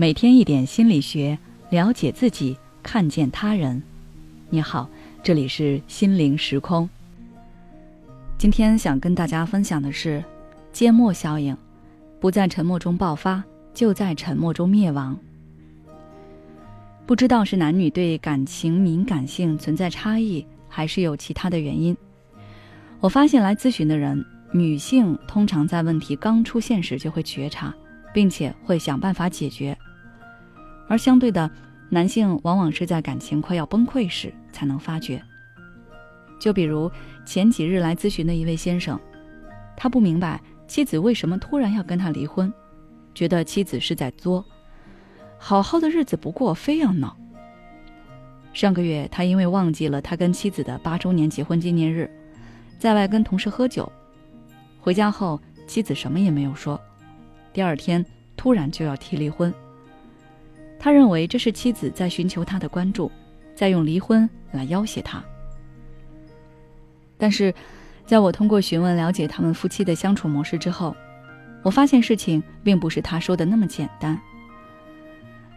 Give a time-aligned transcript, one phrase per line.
[0.00, 1.36] 每天一点心理学，
[1.70, 3.82] 了解自己，看见他人。
[4.48, 4.88] 你好，
[5.24, 6.88] 这里是心灵时空。
[8.38, 10.22] 今天想跟大家分享的是
[10.72, 11.56] 缄默效应，
[12.20, 13.42] 不在沉默中爆发，
[13.74, 15.18] 就在沉默中灭亡。
[17.04, 21.96] 不知道是男女对感情敏感性存在差异，还是有其他的原因。
[23.00, 27.74] 我发现来咨询的人，女性通常在问题刚出现时就会觉察，
[28.14, 29.76] 并且会想办法解决。
[30.88, 31.48] 而相对的，
[31.90, 35.22] 男性往往是在感情快要崩溃时才能发觉。
[36.40, 36.90] 就比如
[37.26, 38.98] 前几日来咨询的一位先生，
[39.76, 42.52] 他不明白妻子为什么突然要跟他离婚，
[43.14, 44.44] 觉得妻子是在作，
[45.36, 47.16] 好好的日子不过，非要闹。
[48.54, 52.10] 上个月他因为忘记了他跟妻子的八周年结婚纪念日，
[52.78, 53.90] 在外跟同事喝酒，
[54.80, 56.80] 回家后妻子什么也没有说，
[57.52, 58.04] 第二天
[58.36, 59.52] 突然就要提离婚。
[60.78, 63.10] 他认为这是妻子在寻求他的关注，
[63.54, 65.22] 在用离婚来要挟他。
[67.16, 67.52] 但是，
[68.06, 70.94] 在我通过询问了解他们夫妻的相处模式之后，
[71.64, 74.16] 我发现事情并不是他说的那么简单。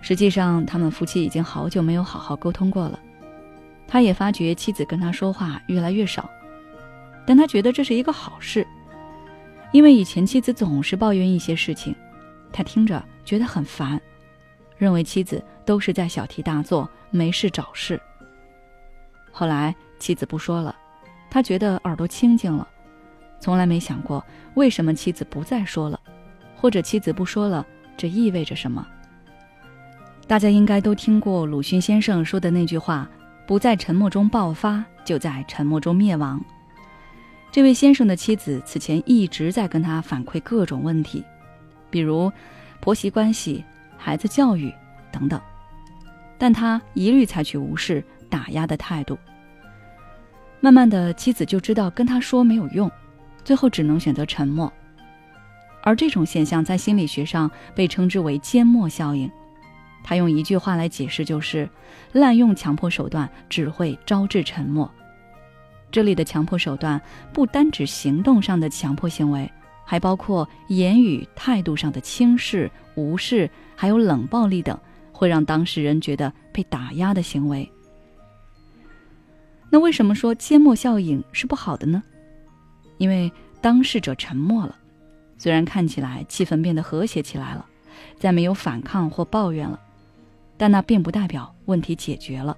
[0.00, 2.98] 实际上，他们夫妻已经好久没有好好沟通过了。
[3.86, 6.30] 他也发觉妻子跟他说话越来越少，
[7.26, 8.66] 但他觉得这是一个好事，
[9.72, 11.94] 因为以前妻子总是抱怨一些事情，
[12.50, 14.00] 他听着觉得很烦。
[14.80, 18.00] 认为妻子都是在小题大做，没事找事。
[19.30, 20.74] 后来妻子不说了，
[21.28, 22.66] 他觉得耳朵清净了，
[23.38, 26.00] 从来没想过为什么妻子不再说了，
[26.56, 28.86] 或者妻子不说了，这意味着什么？
[30.26, 33.06] 大家应该都听过鲁迅先生说的那句话
[33.46, 36.42] ：“不在沉默中爆发，就在沉默中灭亡。”
[37.52, 41.22] 这位先生的妻子此前一直在跟他反馈各种问题，
[41.90, 42.32] 比如
[42.80, 43.62] 婆媳关系。
[44.02, 44.72] 孩子教育
[45.12, 45.38] 等等，
[46.38, 49.18] 但他一律采取无视、打压的态度。
[50.58, 52.90] 慢慢的，妻子就知道跟他说没有用，
[53.44, 54.72] 最后只能选择沉默。
[55.82, 59.30] 而这种现象在心理学上被称之为缄默效应。
[60.02, 61.68] 他用一句话来解释，就是
[62.12, 64.90] 滥用强迫手段只会招致沉默。
[65.90, 67.00] 这里的强迫手段
[67.32, 69.50] 不单指行动上的强迫行为。
[69.90, 74.78] 还包括言语态度上的轻视、无视，还有冷暴力等，
[75.10, 77.68] 会让当事人觉得被打压的行为。
[79.68, 82.00] 那为什么说缄默效应是不好的呢？
[82.98, 84.76] 因为当事者沉默了，
[85.38, 87.66] 虽然看起来气氛变得和谐起来了，
[88.16, 89.80] 再没有反抗或抱怨了，
[90.56, 92.56] 但那并不代表问题解决了。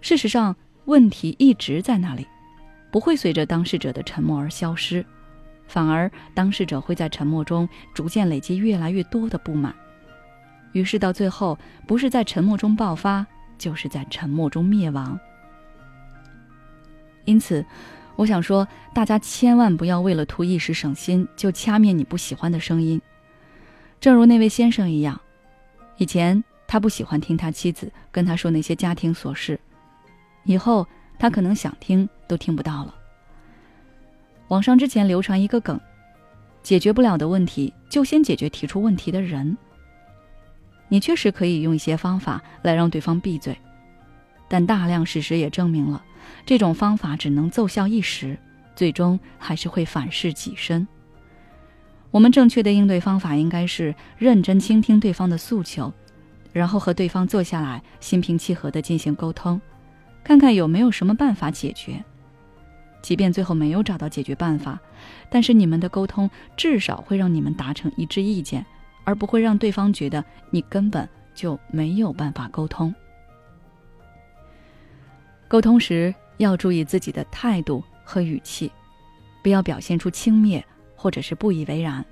[0.00, 2.24] 事实上，问题一直在那里，
[2.92, 5.04] 不会随着当事者的沉默而消失。
[5.66, 9.74] 反而，当事者会在沉默中逐渐累积越来越多的不满，
[10.72, 13.26] 于是到最后，不是在沉默中爆发，
[13.58, 15.18] 就是在沉默中灭亡。
[17.24, 17.64] 因此，
[18.14, 23.00] 我想说，大家千万不要为了图一时省心，就掐灭你不喜欢的声音。
[23.98, 25.20] 正如那位先生一样，
[25.96, 29.58] 以前他不喜欢听他妻子跟他说那些家庭琐事，
[30.44, 30.86] 以后
[31.18, 32.94] 他可能想听都听不到了。
[34.48, 35.80] 网上之前流传一个梗：
[36.62, 39.56] 解决不了的问题，就先解决提出问题的人。
[40.88, 43.58] 你确实可以用一些方法来让对方闭嘴，
[44.48, 46.04] 但大量事实也证明了，
[46.44, 48.38] 这种方法只能奏效一时，
[48.76, 50.86] 最终还是会反噬己身。
[52.12, 55.92] 我们正确的应对方法应该是认真倾听对方的诉求，
[56.52, 59.60] 然后和对方坐下来，心平气和地进行沟通，
[60.22, 62.02] 看看有没有什么办法解决。
[63.06, 64.80] 即便最后没有找到解决办法，
[65.30, 68.66] 但是你们的沟通至少会让你们达成一致意见，
[69.04, 72.92] 而不会让对方觉得你根本就没有办法沟通。
[75.46, 78.72] 沟通时要注意自己的态度和语气，
[79.40, 80.60] 不要表现出轻蔑
[80.96, 82.04] 或者是不以为然。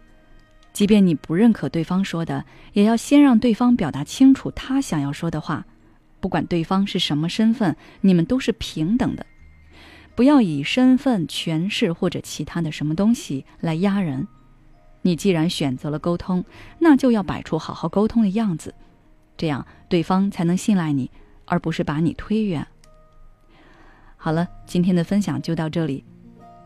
[0.72, 5.67] 即便你不认可对方说的，也要先让对方表达清楚他想要说的话。
[6.20, 9.26] 不管对方是什么身份，你们都是平等的。
[10.14, 14.26] 不要以身份、权势或者其他的什么东西来压人。
[15.02, 16.44] 你既然选择了沟通，
[16.78, 18.75] 那就要摆出好好沟通的样子，
[19.37, 21.11] 这样对方才能信赖你，
[21.44, 22.66] 而不是把你推远。
[24.16, 26.05] 好了，今天的分享就到这里。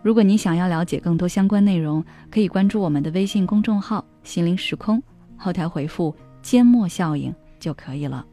[0.03, 5.03] 如果你想要了解更多相关内容，可以关注我们的微信公众号“心灵时空”，
[5.37, 8.25] 后台回复“缄默效应”就可以了。